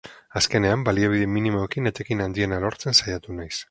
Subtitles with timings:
[0.39, 3.57] Azkenean, baliabide minimoekin etekin handiena lortzen saiatu naiz.